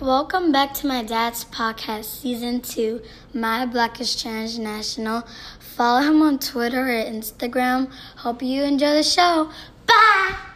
[0.00, 3.02] Welcome back to my dad's podcast, season two,
[3.34, 5.28] My Black is Transnational.
[5.58, 7.92] Follow him on Twitter or Instagram.
[8.16, 9.50] Hope you enjoy the show.
[9.86, 10.49] Bye!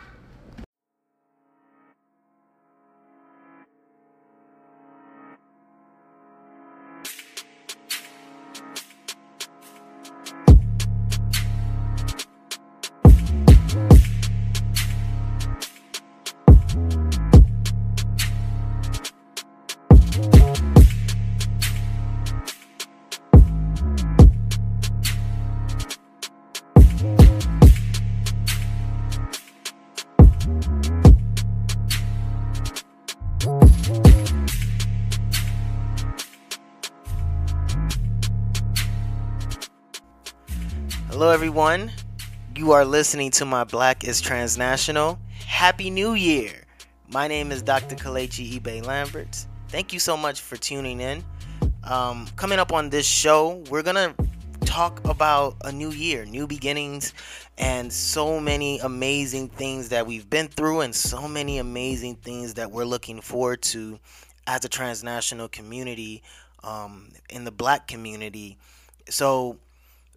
[41.14, 41.92] Hello, everyone.
[42.56, 45.16] You are listening to my Black is Transnational.
[45.46, 46.50] Happy New Year.
[47.08, 47.94] My name is Dr.
[47.94, 49.46] Kalechi Ibe Lambert.
[49.68, 51.22] Thank you so much for tuning in.
[51.84, 54.12] Um, coming up on this show, we're going to
[54.66, 57.14] talk about a new year, new beginnings,
[57.58, 62.72] and so many amazing things that we've been through, and so many amazing things that
[62.72, 64.00] we're looking forward to
[64.48, 66.24] as a transnational community
[66.64, 68.58] um, in the black community.
[69.08, 69.60] So,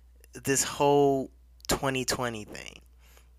[0.44, 1.30] this whole
[1.68, 2.80] 2020 thing,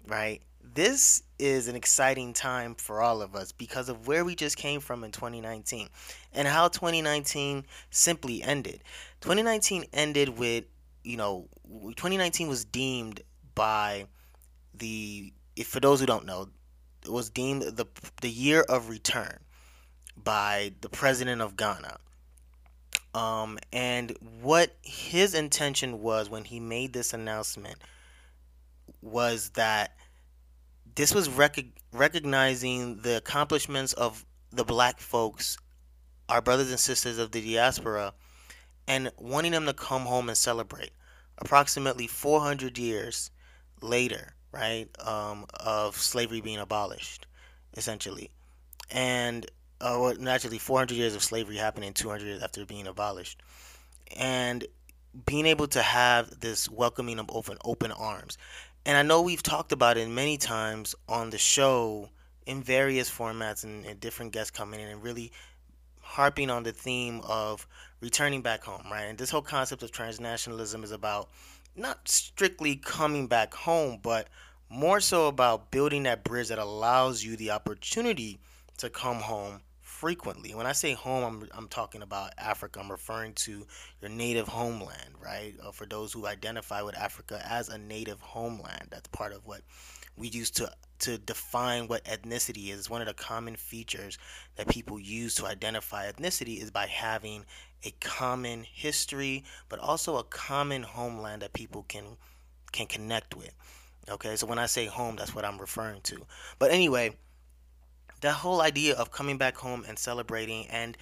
[0.08, 0.42] right?
[0.64, 4.80] This is an exciting time for all of us because of where we just came
[4.80, 5.90] from in 2019
[6.34, 8.84] and how 2019 simply ended.
[9.22, 10.66] 2019 ended with,
[11.04, 13.22] you know, 2019 was deemed
[13.56, 14.06] by
[14.74, 15.34] the
[15.66, 16.48] for those who don't know,
[17.04, 17.86] it was deemed the
[18.22, 19.40] the year of return
[20.16, 21.98] by the president of Ghana
[23.14, 27.78] um, and what his intention was when he made this announcement
[29.02, 29.96] was that
[30.96, 35.58] this was rec- recognizing the accomplishments of the black folks,
[36.30, 38.14] our brothers and sisters of the diaspora,
[38.88, 40.92] and wanting them to come home and celebrate.
[41.38, 43.32] Approximately 400 years
[43.82, 47.26] later, right, um, of slavery being abolished,
[47.76, 48.30] essentially.
[48.90, 49.46] And
[49.80, 53.42] uh, well, naturally 400 years of slavery happening 200 years after being abolished
[54.16, 54.66] and
[55.26, 58.38] being able to have this welcoming of open open arms
[58.86, 62.10] and i know we've talked about it many times on the show
[62.46, 65.32] in various formats and, and different guests coming in and really
[66.00, 67.68] harping on the theme of
[68.02, 69.04] returning back home right?
[69.04, 71.30] And this whole concept of transnationalism is about
[71.76, 74.28] not strictly coming back home but
[74.70, 78.40] more so about building that bridge that allows you the opportunity
[78.78, 79.62] to come home
[80.02, 80.56] frequently.
[80.56, 82.80] When I say home, I'm, I'm talking about Africa.
[82.80, 83.68] I'm referring to
[84.02, 85.54] your native homeland, right?
[85.64, 89.62] Uh, for those who identify with Africa as a native homeland, that's part of what
[90.18, 90.72] we use to
[91.02, 92.90] to define what ethnicity is.
[92.90, 94.18] One of the common features
[94.56, 97.46] that people use to identify ethnicity is by having
[97.84, 102.18] a common history, but also a common homeland that people can
[102.72, 103.54] can connect with.
[104.10, 106.26] Okay, so when I say home, that's what I'm referring to.
[106.58, 107.18] But anyway
[108.22, 110.98] the whole idea of coming back home and celebrating and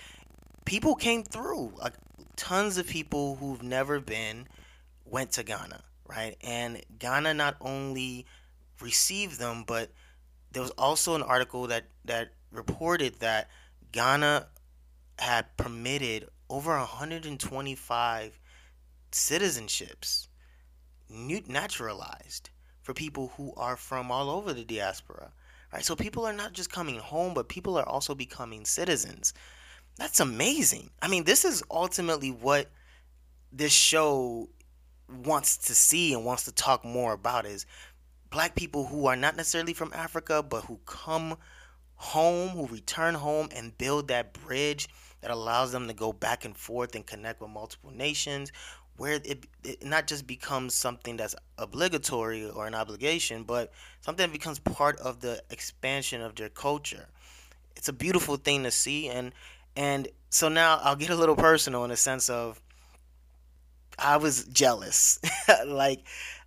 [0.65, 1.93] people came through like
[2.35, 4.47] tons of people who've never been
[5.05, 8.25] went to ghana right and ghana not only
[8.81, 9.91] received them but
[10.51, 13.49] there was also an article that that reported that
[13.91, 14.47] ghana
[15.19, 18.39] had permitted over 125
[19.11, 20.27] citizenships
[21.09, 22.49] naturalized
[22.81, 25.31] for people who are from all over the diaspora.
[25.71, 25.85] Right?
[25.85, 29.33] So people are not just coming home, but people are also becoming citizens.
[29.97, 30.89] That's amazing.
[31.01, 32.67] I mean, this is ultimately what
[33.51, 34.49] this show
[35.23, 37.65] wants to see and wants to talk more about is
[38.29, 41.37] black people who are not necessarily from Africa, but who come
[41.95, 44.87] home, who return home and build that bridge
[45.21, 48.51] that allows them to go back and forth and connect with multiple nations,
[48.99, 54.33] where it, it not just becomes something that's obligatory or an obligation, but something that
[54.33, 57.07] becomes part of the expansion of their culture.
[57.77, 59.31] It's a beautiful thing to see, and
[59.77, 62.61] and so now I'll get a little personal in the sense of
[63.97, 65.19] I was jealous,
[65.65, 66.03] like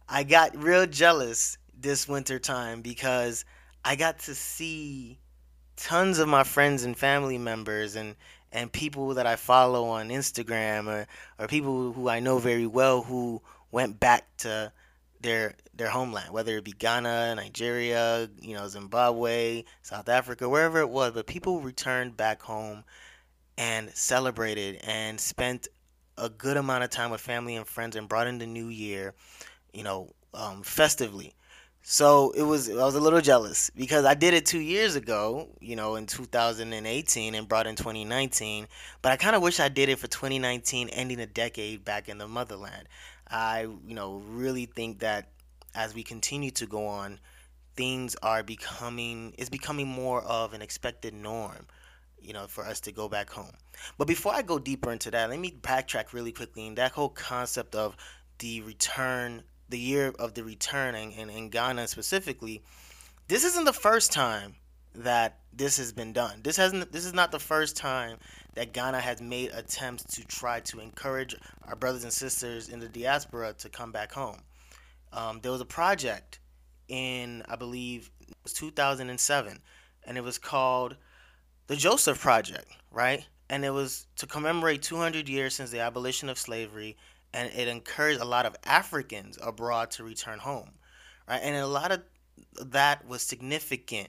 [0.07, 3.47] I got real jealous this winter time because
[3.83, 5.19] I got to see
[5.77, 8.15] tons of my friends and family members and
[8.53, 11.07] and people that I follow on Instagram or,
[11.39, 13.41] or people who I know very well who
[13.71, 14.73] went back to
[15.21, 20.91] their their homeland, whether it be Ghana, Nigeria, you know, Zimbabwe, South Africa, wherever it
[20.91, 22.85] was, but people returned back home
[23.57, 25.69] and celebrated and spent
[26.19, 29.15] a good amount of time with family and friends and brought in the new year,
[29.73, 31.35] you know, um, festively.
[31.85, 35.49] So it was I was a little jealous because I did it two years ago,
[35.61, 38.69] you know, in 2018 and brought in 2019.
[39.03, 42.19] But I kind of wish I did it for 2019, ending a decade back in
[42.19, 42.89] the motherland.
[43.29, 45.31] I, you know, really think that
[45.75, 47.19] as we continue to go on,
[47.75, 51.67] things are becoming it's becoming more of an expected norm,
[52.21, 53.55] you know, for us to go back home.
[53.99, 57.09] But before I go deeper into that, let me backtrack really quickly and that whole
[57.09, 57.97] concept of
[58.39, 62.63] the return the year of the return and in, in Ghana specifically,
[63.27, 64.55] this isn't the first time
[64.95, 66.41] that this has been done.
[66.45, 68.19] This hasn't this is not the first time
[68.55, 71.35] that Ghana has made attempts to try to encourage
[71.67, 74.43] our brothers and sisters in the diaspora to come back home.
[75.13, 76.39] Um, there was a project
[76.89, 79.59] in I believe it was 2007
[80.05, 80.97] and it was called
[81.67, 83.27] the Joseph Project, right?
[83.49, 86.97] And it was to commemorate 200 years since the abolition of slavery
[87.33, 90.73] and it encouraged a lot of Africans abroad to return home,
[91.29, 91.41] right?
[91.43, 92.03] And a lot of
[92.61, 94.09] that was significant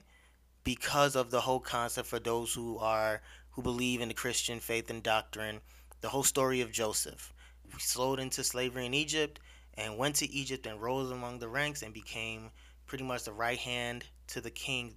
[0.64, 3.22] because of the whole concept for those who are
[3.52, 5.62] who believe in the Christian faith and doctrine,
[6.02, 7.34] the whole story of Joseph.
[7.72, 9.40] He sold into slavery in Egypt
[9.76, 12.50] and went to Egypt and rose among the ranks and became
[12.88, 14.96] pretty much the right hand to the king,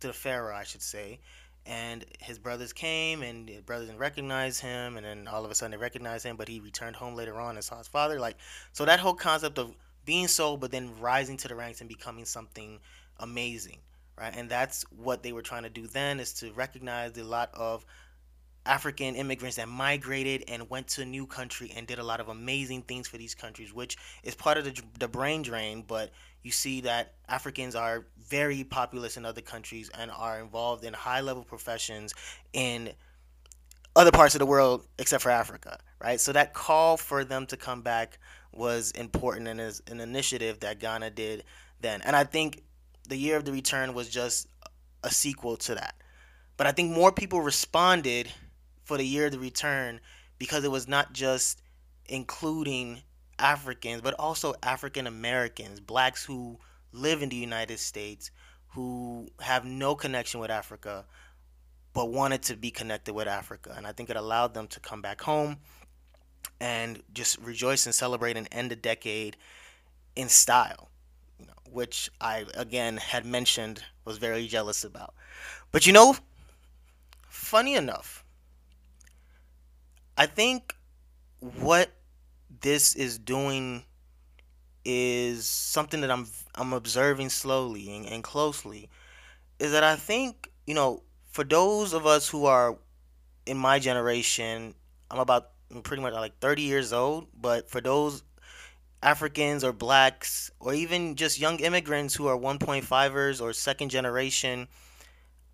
[0.00, 1.20] to the pharaoh, I should say
[1.68, 5.54] and his brothers came and his brothers didn't recognize him and then all of a
[5.54, 8.18] sudden they recognized him but he returned home later on and saw his father.
[8.18, 8.36] Like
[8.72, 12.24] so that whole concept of being sold but then rising to the ranks and becoming
[12.24, 12.80] something
[13.20, 13.78] amazing
[14.18, 14.34] right?
[14.36, 17.84] And that's what they were trying to do then is to recognize a lot of
[18.68, 22.28] African immigrants that migrated and went to a new country and did a lot of
[22.28, 25.82] amazing things for these countries, which is part of the, the brain drain.
[25.86, 26.12] But
[26.42, 31.22] you see that Africans are very populous in other countries and are involved in high
[31.22, 32.14] level professions
[32.52, 32.90] in
[33.96, 36.20] other parts of the world except for Africa, right?
[36.20, 38.18] So that call for them to come back
[38.52, 41.44] was important and is an initiative that Ghana did
[41.80, 42.02] then.
[42.02, 42.62] And I think
[43.08, 44.46] the year of the return was just
[45.02, 45.94] a sequel to that.
[46.56, 48.30] But I think more people responded
[48.88, 50.00] for the year of the return
[50.38, 51.60] because it was not just
[52.06, 53.02] including
[53.38, 56.58] Africans, but also African Americans, blacks who
[56.92, 58.30] live in the United States,
[58.68, 61.04] who have no connection with Africa,
[61.92, 63.74] but wanted to be connected with Africa.
[63.76, 65.58] And I think it allowed them to come back home
[66.58, 69.36] and just rejoice and celebrate and end the decade
[70.16, 70.88] in style,
[71.38, 75.12] you know, which I, again, had mentioned was very jealous about.
[75.72, 76.16] But you know,
[77.28, 78.24] funny enough,
[80.18, 80.74] I think
[81.60, 81.92] what
[82.60, 83.84] this is doing
[84.84, 88.90] is something that I'm I'm observing slowly and, and closely
[89.60, 92.76] is that I think, you know, for those of us who are
[93.46, 94.74] in my generation,
[95.08, 98.24] I'm about I'm pretty much like 30 years old, but for those
[99.00, 104.66] Africans or blacks or even just young immigrants who are 1.5ers or second generation,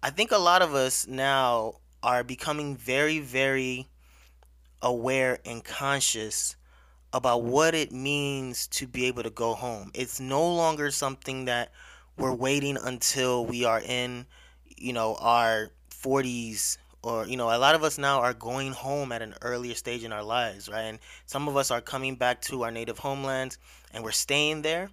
[0.02, 3.90] I think a lot of us now are becoming very, very
[4.84, 6.56] aware and conscious
[7.12, 9.90] about what it means to be able to go home.
[9.94, 11.72] It's no longer something that
[12.18, 14.26] we're waiting until we are in,
[14.76, 19.12] you know, our 40s or you know, a lot of us now are going home
[19.12, 20.82] at an earlier stage in our lives, right?
[20.82, 23.58] And some of us are coming back to our native homelands
[23.92, 24.90] and we're staying there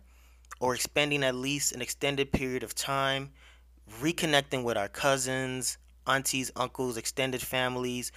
[0.60, 3.32] or spending at least an extended period of time
[4.02, 8.12] reconnecting with our cousins, aunties, uncles, extended families,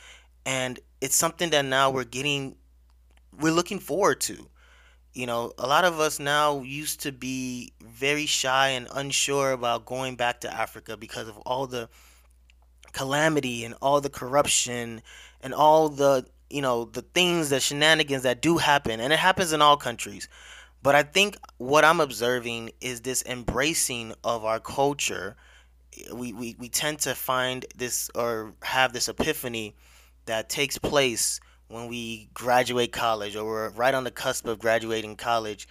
[0.46, 2.56] and it's something that now we're getting
[3.40, 4.48] we're looking forward to.
[5.12, 9.86] You know, a lot of us now used to be very shy and unsure about
[9.86, 11.88] going back to Africa because of all the
[12.92, 15.02] calamity and all the corruption
[15.40, 19.52] and all the you know the things the shenanigans that do happen and it happens
[19.52, 20.28] in all countries.
[20.82, 25.36] But i think what i'm observing is this embracing of our culture.
[26.12, 29.76] We, we, we tend to find this or have this epiphany
[30.26, 35.16] that takes place when we graduate college or we're right on the cusp of graduating
[35.16, 35.66] college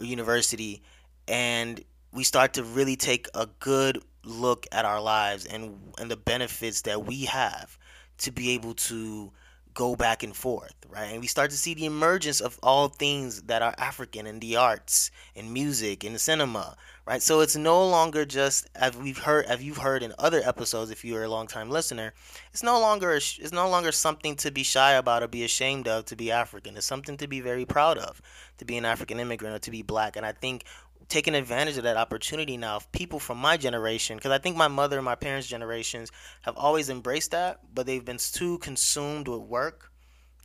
[0.00, 0.82] university
[1.28, 6.16] and we start to really take a good look at our lives and and the
[6.16, 7.78] benefits that we have
[8.18, 9.32] to be able to
[9.74, 11.06] go back and forth, right?
[11.12, 14.56] And we start to see the emergence of all things that are African in the
[14.56, 16.76] arts, in music, in the cinema,
[17.06, 17.22] right?
[17.22, 21.04] So it's no longer just as we've heard, as you've heard in other episodes, if
[21.04, 22.12] you're a long-time listener,
[22.52, 26.04] it's no longer it's no longer something to be shy about or be ashamed of
[26.06, 26.76] to be African.
[26.76, 28.20] It's something to be very proud of
[28.58, 30.16] to be an African immigrant or to be black.
[30.16, 30.64] And I think
[31.12, 34.66] taking advantage of that opportunity now of people from my generation because i think my
[34.66, 39.42] mother and my parents generations have always embraced that but they've been too consumed with
[39.42, 39.92] work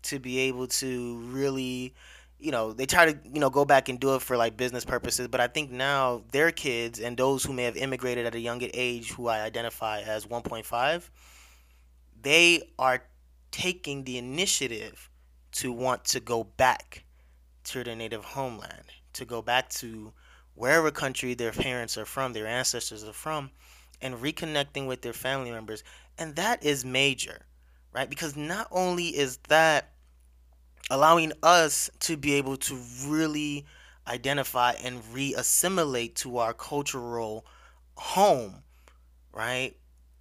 [0.01, 1.95] to be able to really
[2.38, 4.83] you know they try to you know go back and do it for like business
[4.83, 8.39] purposes but i think now their kids and those who may have immigrated at a
[8.39, 11.09] younger age who i identify as 1.5
[12.21, 13.05] they are
[13.51, 15.09] taking the initiative
[15.53, 17.05] to want to go back
[17.63, 18.83] to their native homeland
[19.13, 20.12] to go back to
[20.58, 23.52] wherever country their parents are from, their ancestors are from,
[24.02, 25.84] and reconnecting with their family members.
[26.18, 27.46] And that is major,
[27.94, 28.10] right?
[28.10, 29.94] Because not only is that
[30.90, 33.66] allowing us to be able to really
[34.08, 37.46] identify and re-assimilate to our cultural
[37.96, 38.64] home,
[39.32, 39.78] right?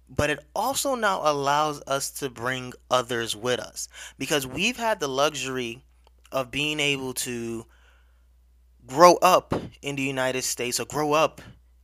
[0.07, 3.87] But it also now allows us to bring others with us
[4.19, 5.83] because we've had the luxury
[6.31, 7.65] of being able to
[8.87, 11.41] grow up in the United States or grow up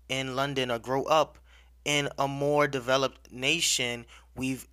[0.09, 1.37] in London or grow up
[1.85, 4.05] in a more developed nation,
[4.35, 4.67] we've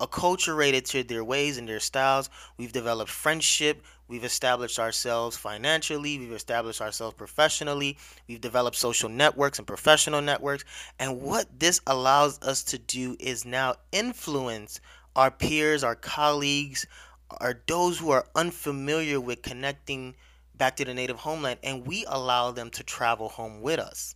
[0.00, 2.28] acculturated to their ways and their styles.
[2.58, 3.82] We've developed friendship.
[4.08, 6.18] We've established ourselves financially.
[6.18, 7.96] We've established ourselves professionally.
[8.28, 10.64] We've developed social networks and professional networks.
[10.98, 14.80] And what this allows us to do is now influence
[15.14, 16.86] our peers, our colleagues,
[17.40, 20.14] or those who are unfamiliar with connecting
[20.56, 24.14] back to the native homeland and we allow them to travel home with us.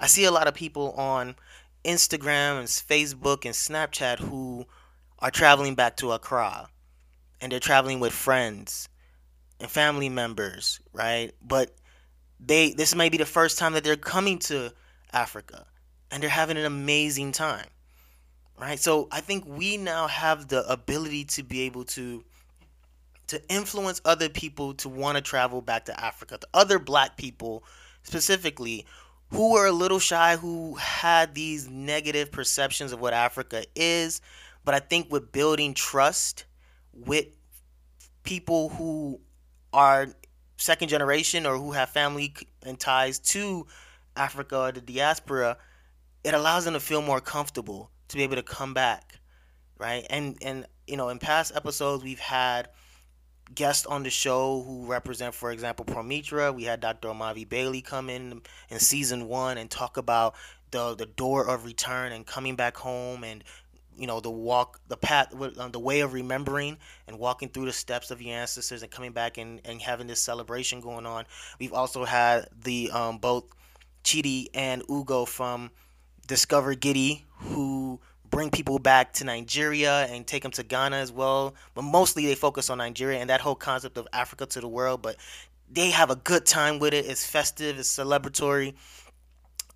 [0.00, 1.36] I see a lot of people on
[1.84, 4.66] Instagram and Facebook and Snapchat who
[5.18, 6.68] are traveling back to Accra
[7.40, 8.88] and they're traveling with friends
[9.60, 11.32] and family members, right?
[11.42, 11.74] But
[12.40, 14.72] they this may be the first time that they're coming to
[15.12, 15.66] Africa
[16.10, 17.66] and they're having an amazing time.
[18.60, 18.80] Right?
[18.80, 22.24] So I think we now have the ability to be able to
[23.28, 27.64] to influence other people to want to travel back to Africa, to other black people
[28.02, 28.86] specifically
[29.30, 34.20] who were a little shy, who had these negative perceptions of what Africa is.
[34.64, 36.46] But I think with building trust
[36.92, 37.26] with
[38.22, 39.20] people who
[39.72, 40.08] are
[40.56, 43.66] second generation or who have family and ties to
[44.16, 45.58] Africa or the diaspora,
[46.24, 49.20] it allows them to feel more comfortable to be able to come back,
[49.78, 50.06] right?
[50.10, 52.68] And and you know, in past episodes we've had
[53.54, 56.54] guests on the show who represent, for example, Promitra.
[56.54, 57.08] We had Dr.
[57.08, 60.34] Omavi Bailey come in in season one and talk about
[60.70, 63.42] the the door of return and coming back home and
[63.96, 67.72] you know the walk the path uh, the way of remembering and walking through the
[67.72, 71.24] steps of your ancestors and coming back and, and having this celebration going on
[71.58, 73.44] we've also had the um, both
[74.04, 75.70] chidi and ugo from
[76.26, 77.98] discover giddy who
[78.30, 81.54] bring people back to Nigeria and take them to Ghana as well.
[81.74, 85.02] But mostly they focus on Nigeria and that whole concept of Africa to the world.
[85.02, 85.16] But
[85.70, 87.06] they have a good time with it.
[87.06, 88.74] It's festive, it's celebratory.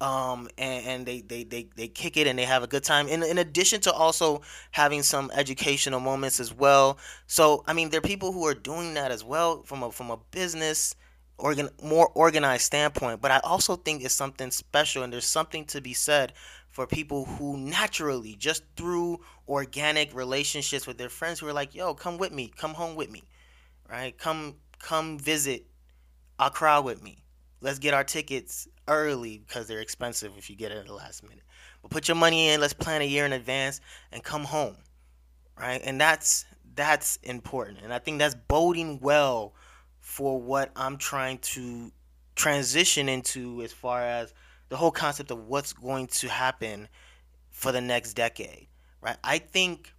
[0.00, 3.06] Um, and, and they, they, they, they kick it and they have a good time.
[3.06, 4.42] In, in addition to also
[4.72, 6.98] having some educational moments as well.
[7.28, 10.10] So, I mean, there are people who are doing that as well from a, from
[10.10, 10.96] a business
[11.38, 13.20] organ, more organized standpoint.
[13.20, 16.32] But I also think it's something special and there's something to be said
[16.72, 21.94] for people who naturally, just through organic relationships with their friends, who are like, "Yo,
[21.94, 23.22] come with me, come home with me,
[23.88, 24.16] right?
[24.18, 25.66] Come, come visit
[26.38, 27.22] Accra with me.
[27.60, 31.22] Let's get our tickets early because they're expensive if you get it at the last
[31.22, 31.44] minute.
[31.82, 32.60] But put your money in.
[32.60, 34.76] Let's plan a year in advance and come home,
[35.58, 35.80] right?
[35.84, 39.54] And that's that's important, and I think that's boding well
[40.00, 41.92] for what I'm trying to
[42.34, 44.32] transition into as far as
[44.72, 46.88] the whole concept of what's going to happen
[47.50, 48.68] for the next decade,
[49.02, 49.18] right?
[49.22, 49.92] I think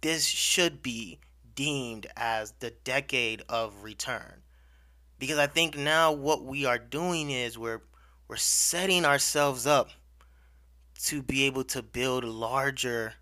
[0.00, 1.20] this should be
[1.54, 4.42] deemed as the decade of return,
[5.20, 7.82] because I think now what we are doing is we're
[8.26, 9.90] we're setting ourselves up
[11.04, 13.14] to be able to build larger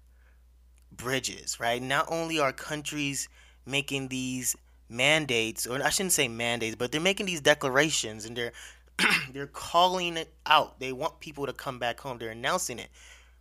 [0.90, 1.82] bridges, right?
[1.82, 3.28] Not only are countries
[3.66, 4.56] making these
[4.88, 8.52] mandates, or I shouldn't say mandates, but they're making these declarations and they're
[9.32, 10.78] they're calling it out.
[10.78, 12.18] They want people to come back home.
[12.18, 12.88] They're announcing it.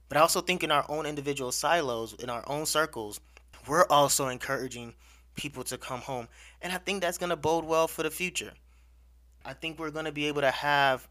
[0.10, 3.20] But I also think in our own individual silos, in our own circles,
[3.68, 4.94] we're also encouraging
[5.36, 6.27] people to come home.
[6.62, 8.51] And I think that's going to bode well for the future.
[9.46, 11.08] I think we're going to be able to have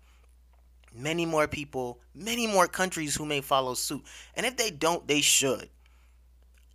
[0.95, 4.03] many more people, many more countries who may follow suit.
[4.35, 5.69] And if they don't, they should.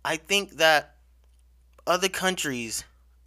[0.04, 0.96] I think that
[1.86, 2.84] other countries,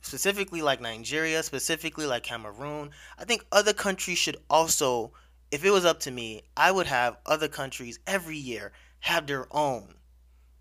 [0.10, 2.89] specifically like Nigeria, specifically like Cameroon,
[3.20, 5.13] I think other countries should also,
[5.51, 9.46] if it was up to me, I would have other countries every year have their
[9.56, 9.94] own,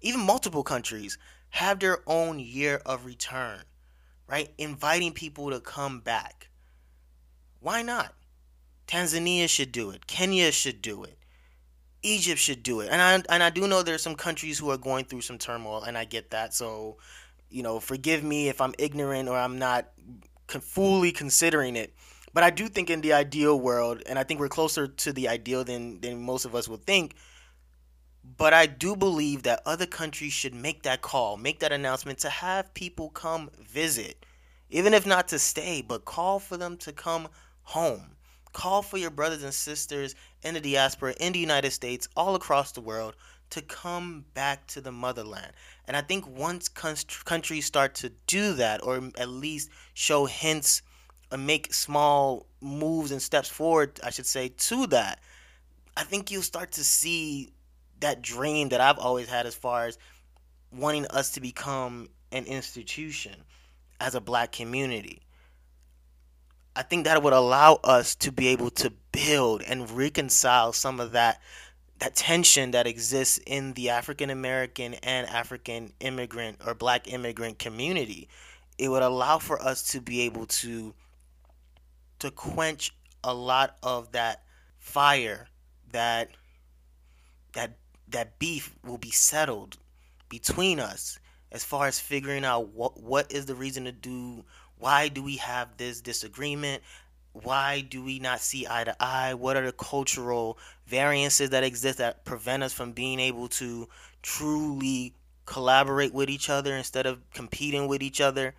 [0.03, 1.17] even multiple countries
[1.51, 3.63] have their own year of return,
[4.27, 4.51] right?
[4.59, 6.49] Inviting people to come back.
[7.61, 8.15] Why not?
[8.87, 10.07] Tanzania should do it.
[10.07, 11.19] Kenya should do it.
[12.03, 12.91] Egypt should do it.
[12.91, 15.83] And I and I do know there's some countries who are going through some turmoil
[15.83, 16.55] and I get that.
[16.55, 16.99] So,
[17.51, 19.89] you know, forgive me if I'm ignorant or I'm not
[20.49, 21.95] fully considering it.
[22.35, 25.29] But I do think in the ideal world, and I think we're closer to the
[25.29, 27.15] ideal than than most of us would think.
[28.37, 32.29] But I do believe that other countries should make that call, make that announcement to
[32.29, 34.27] have people come visit,
[34.69, 37.29] even if not to stay, but call for them to come
[37.63, 38.17] home
[38.53, 42.73] Call for your brothers and sisters in the diaspora, in the United States, all across
[42.73, 43.15] the world,
[43.51, 45.53] to come back to the motherland.
[45.89, 50.83] And I think once countries start to do that, or at least show hints
[51.33, 55.19] and make small moves and steps forward, I should say, to that,
[55.97, 57.55] I think you'll start to see
[58.01, 59.99] that dream that I've always had as far as
[60.71, 63.45] wanting us to become an institution
[63.99, 65.23] as a black community.
[66.77, 71.13] I think that would allow us to be able to build and reconcile some of
[71.13, 71.41] that
[71.99, 78.29] that tension that exists in the African American and African immigrant or black immigrant community.
[78.79, 80.95] It would allow for us to be able to
[82.21, 84.43] to quench a lot of that
[84.79, 85.49] fire
[85.93, 86.31] that
[87.55, 87.77] that
[88.09, 89.77] that beef will be settled
[90.29, 91.19] between us
[91.51, 94.45] as far as figuring out what what is the reason to do
[94.79, 96.83] why do we have this disagreement?
[97.43, 99.35] Why do we not see eye to eye?
[99.35, 103.89] What are the cultural variances that exist that prevent us from being able to
[104.23, 105.15] truly
[105.47, 108.55] collaborate with each other instead of competing with each other?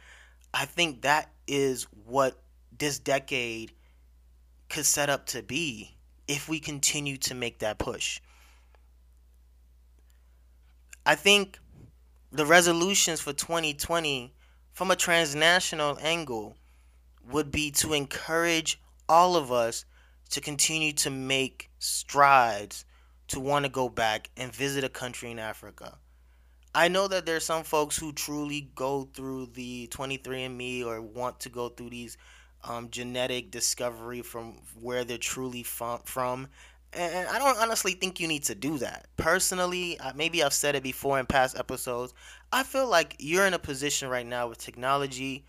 [0.53, 2.39] I think that is what
[2.77, 3.71] this decade
[4.69, 5.95] could set up to be
[6.27, 8.21] if we continue to make that push.
[11.05, 11.59] I think
[12.31, 14.33] the resolutions for 2020
[14.73, 16.55] from a transnational angle
[17.27, 19.85] would be to encourage all of us
[20.29, 22.85] to continue to make strides
[23.27, 25.97] to want to go back and visit a country in Africa.
[26.73, 31.49] I know that there's some folks who truly go through the 23andMe or want to
[31.49, 32.17] go through these
[32.63, 36.47] um, genetic discovery from where they're truly from.
[36.93, 39.07] And I don't honestly think you need to do that.
[39.17, 42.13] Personally, maybe I've said it before in past episodes.
[42.51, 45.45] I feel like you're in a position right now with technology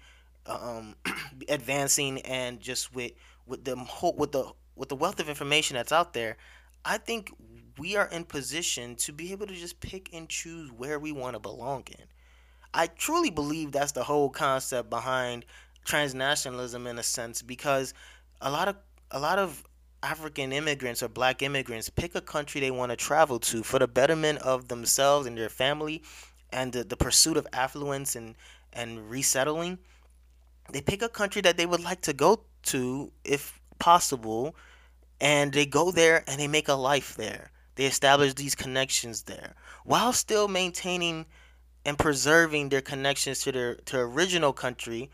[0.50, 0.94] um,
[1.48, 3.12] advancing and just with
[3.46, 6.36] with the whole, with the with the wealth of information that's out there.
[6.84, 7.32] I think
[7.78, 11.34] we are in position to be able to just pick and choose where we want
[11.34, 12.06] to belong in.
[12.72, 15.44] I truly believe that's the whole concept behind
[15.86, 17.94] transnationalism in a sense because
[18.40, 18.76] a lot of
[19.10, 19.64] a lot of
[20.02, 23.88] African immigrants or black immigrants pick a country they want to travel to for the
[23.88, 26.02] betterment of themselves and their family
[26.52, 28.34] and the, the pursuit of affluence and,
[28.72, 29.78] and resettling.
[30.72, 34.54] They pick a country that they would like to go to if possible
[35.20, 37.50] and they go there and they make a life there.
[37.74, 39.54] They establish these connections there
[39.84, 41.26] while still maintaining
[41.84, 45.10] and preserving their connections to their to original country.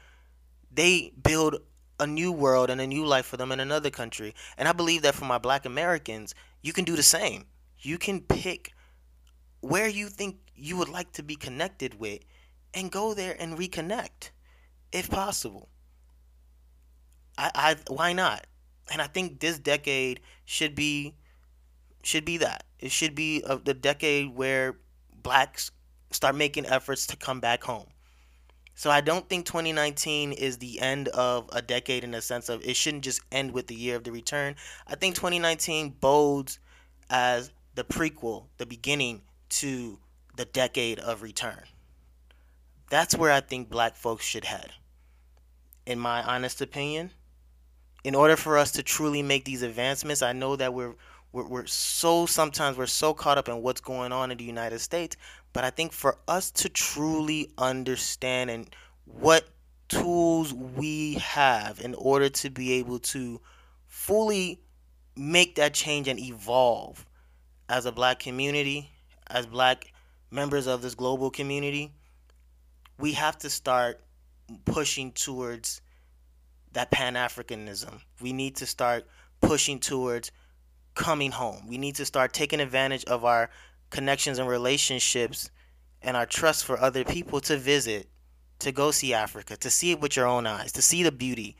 [0.73, 1.57] They build
[1.99, 4.35] a new world and a new life for them in another country.
[4.59, 7.47] And I believe that for my black Americans, you can do the same.
[7.79, 8.75] You can pick
[9.61, 12.21] where you think you would like to be connected with
[12.75, 14.31] and go there and reconnect
[14.93, 15.69] if possible.
[17.39, 18.47] I, I why not?
[18.93, 21.15] And I think this decade should be
[22.03, 22.65] should be that.
[22.79, 24.77] It should be of the decade where
[25.23, 25.71] blacks
[26.11, 27.89] start making efforts to come back home.
[28.75, 32.65] So I don't think 2019 is the end of a decade in the sense of
[32.65, 34.55] it shouldn't just end with the year of the return.
[34.87, 36.59] I think 2019 bodes
[37.09, 39.99] as the prequel, the beginning to
[40.37, 41.63] the decade of return.
[42.89, 44.71] That's where I think black folks should head.
[45.87, 47.11] In my honest opinion,
[48.05, 50.95] in order for us to truly make these advancements, I know that we're
[51.33, 54.79] we're, we're so sometimes we're so caught up in what's going on in the United
[54.79, 55.17] States,
[55.53, 58.71] but I think for us to truly understand and
[59.05, 59.45] what
[59.89, 63.41] tools we have in order to be able to
[63.87, 64.61] fully
[65.17, 67.05] make that change and evolve
[67.69, 68.91] as a black community,
[69.27, 69.93] as black
[70.31, 71.93] members of this global community,
[72.99, 74.01] we have to start
[74.65, 75.81] pushing towards
[76.73, 78.01] that Pan Africanism.
[78.21, 79.07] We need to start
[79.41, 80.31] pushing towards
[80.95, 81.67] coming home.
[81.69, 83.51] We need to start taking advantage of our
[83.91, 85.51] connections and relationships
[86.03, 88.09] and our trust for other people to visit,
[88.61, 91.57] to go see Africa, to see it with your own eyes, to see the beauty,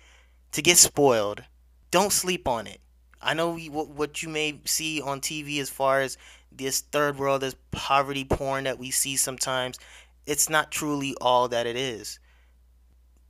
[0.53, 1.43] to get spoiled.
[1.91, 2.81] Don't sleep on it.
[3.21, 6.17] I know what, you may see on TV as far as
[6.53, 9.79] this third world, this poverty porn that we see sometimes.
[10.27, 12.19] It's not truly all that it is.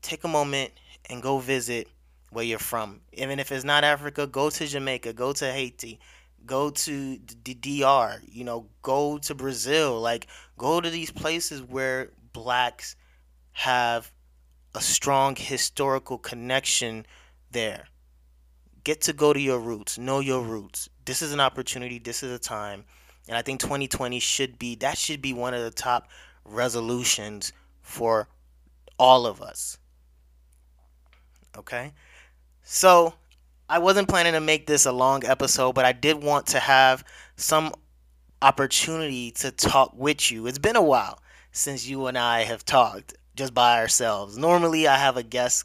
[0.02, 0.72] Take a moment
[1.10, 1.88] and go visit
[2.30, 3.00] where you're from.
[3.12, 6.00] Even if it's not Africa, go to Jamaica, go to Haiti,
[6.46, 10.00] go to the DR, you know, go to Brazil.
[10.00, 12.96] Like, go to these places where blacks
[13.52, 14.12] have
[14.74, 17.06] a strong historical connection
[17.50, 17.88] there.
[18.84, 20.88] Get to go to your roots, know your roots.
[21.04, 22.84] This is an opportunity, this is a time.
[23.28, 26.08] And I think 2020 should be that should be one of the top
[26.46, 28.28] resolutions for
[28.98, 29.78] all of us.
[31.56, 31.92] Okay?
[32.62, 33.14] So,
[33.68, 37.04] I wasn't planning to make this a long episode, but I did want to have
[37.36, 37.72] some
[38.40, 40.46] opportunity to talk with you.
[40.46, 44.38] It's been a while since you and I have talked just by ourselves.
[44.38, 45.64] Normally, I have a guest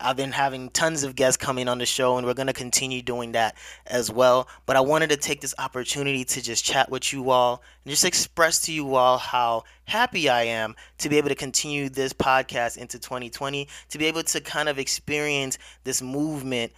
[0.00, 3.02] I've been having tons of guests coming on the show, and we're going to continue
[3.02, 3.56] doing that
[3.86, 4.48] as well.
[4.66, 8.04] But I wanted to take this opportunity to just chat with you all and just
[8.04, 12.78] express to you all how happy I am to be able to continue this podcast
[12.78, 16.72] into 2020, to be able to kind of experience this movement,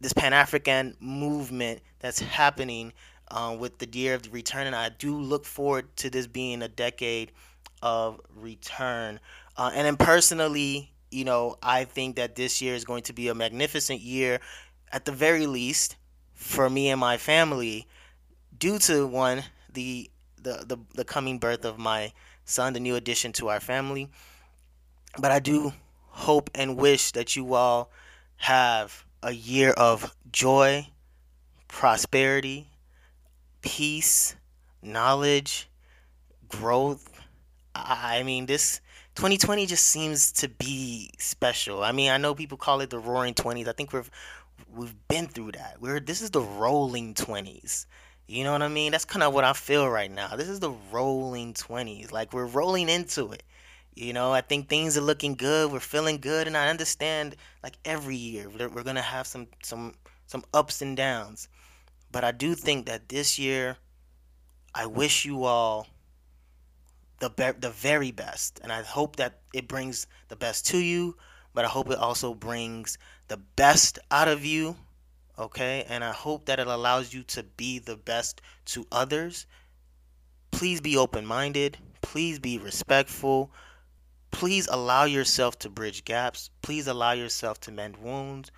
[0.00, 2.92] this Pan African movement that's happening
[3.30, 4.66] uh, with the year of the return.
[4.66, 7.32] And I do look forward to this being a decade
[7.82, 9.20] of return.
[9.56, 13.28] Uh, and then personally, you know, I think that this year is going to be
[13.28, 14.40] a magnificent year,
[14.92, 15.96] at the very least,
[16.34, 17.86] for me and my family,
[18.58, 22.12] due to one the the the, the coming birth of my
[22.44, 24.08] son, the new addition to our family.
[25.18, 25.72] But I do
[26.08, 27.90] hope and wish that you all
[28.36, 30.88] have a year of joy,
[31.68, 32.68] prosperity,
[33.60, 34.36] peace,
[34.82, 35.68] knowledge,
[36.48, 37.10] growth.
[37.74, 38.80] I mean, this
[39.16, 41.82] 2020 just seems to be special.
[41.82, 43.66] I mean, I know people call it the roaring 20s.
[43.66, 44.10] I think we've
[44.74, 45.78] we've been through that.
[45.80, 47.86] We're this is the rolling 20s.
[48.28, 48.92] You know what I mean?
[48.92, 50.36] That's kind of what I feel right now.
[50.36, 52.12] This is the rolling 20s.
[52.12, 53.42] Like we're rolling into it.
[53.94, 55.72] You know, I think things are looking good.
[55.72, 59.46] We're feeling good and I understand like every year we're, we're going to have some
[59.62, 59.94] some
[60.26, 61.48] some ups and downs.
[62.12, 63.78] But I do think that this year
[64.74, 65.86] I wish you all
[67.18, 71.16] the be- the very best, and I hope that it brings the best to you.
[71.54, 72.98] But I hope it also brings
[73.28, 74.76] the best out of you,
[75.38, 75.84] okay?
[75.88, 79.46] And I hope that it allows you to be the best to others.
[80.50, 81.78] Please be open minded.
[82.02, 83.50] Please be respectful.
[84.30, 86.50] Please allow yourself to bridge gaps.
[86.60, 88.50] Please allow yourself to mend wounds.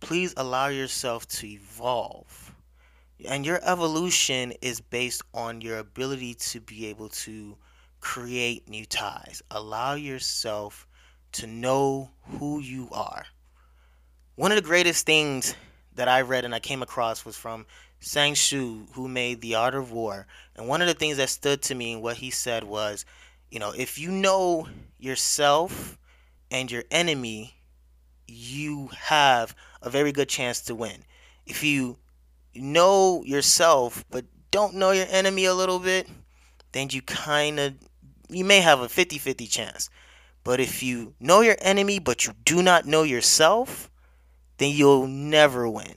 [0.00, 2.41] Please allow yourself to evolve.
[3.26, 7.56] And your evolution is based on your ability to be able to
[8.00, 9.42] create new ties.
[9.50, 10.86] Allow yourself
[11.32, 13.24] to know who you are.
[14.34, 15.54] One of the greatest things
[15.94, 17.66] that I read and I came across was from
[18.00, 20.26] Sun Tzu, who made The Art of War.
[20.56, 23.04] And one of the things that stood to me and what he said was,
[23.50, 25.98] you know, if you know yourself
[26.50, 27.54] and your enemy,
[28.26, 31.04] you have a very good chance to win.
[31.46, 31.98] If you
[32.54, 36.08] know yourself but don't know your enemy a little bit,
[36.72, 37.74] then you kind of
[38.28, 39.90] you may have a 50-50 chance.
[40.44, 43.90] But if you know your enemy but you do not know yourself,
[44.58, 45.94] then you'll never win.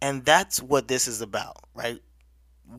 [0.00, 2.00] And that's what this is about, right?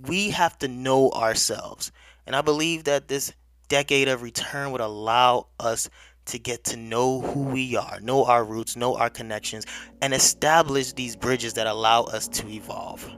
[0.07, 1.91] We have to know ourselves.
[2.25, 3.33] And I believe that this
[3.69, 5.89] decade of return would allow us
[6.25, 9.65] to get to know who we are, know our roots, know our connections,
[10.01, 13.09] and establish these bridges that allow us to evolve.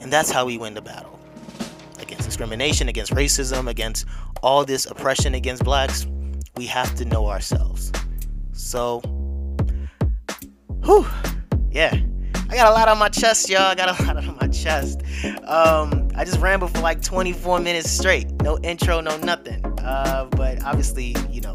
[0.00, 1.18] And that's how we win the battle
[1.98, 4.06] against discrimination, against racism, against
[4.42, 6.06] all this oppression against blacks.
[6.56, 7.92] We have to know ourselves.
[8.52, 9.00] So,
[10.84, 11.06] whew,
[11.70, 11.98] yeah.
[12.48, 13.62] I got a lot on my chest, y'all.
[13.62, 15.02] I got a lot on my chest.
[15.44, 18.30] Um, I just rambled for like 24 minutes straight.
[18.42, 19.64] No intro, no nothing.
[19.80, 21.54] Uh, but obviously, you know,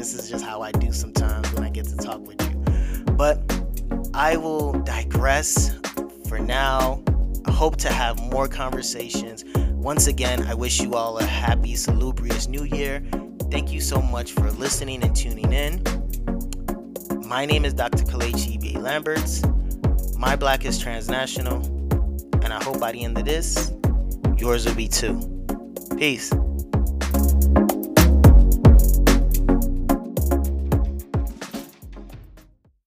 [0.00, 3.12] this is just how I do sometimes when I get to talk with you.
[3.12, 3.38] But
[4.14, 5.78] I will digress
[6.26, 7.02] for now.
[7.44, 9.44] I hope to have more conversations.
[9.74, 13.02] Once again, I wish you all a happy, salubrious new year.
[13.50, 15.82] Thank you so much for listening and tuning in.
[17.28, 18.04] My name is Dr.
[18.04, 18.78] Kalechi B.
[18.78, 19.42] Lamberts.
[20.16, 21.62] My black is transnational.
[22.42, 23.70] And I hope by the end of this,
[24.38, 25.20] yours will be too.
[25.98, 26.32] Peace.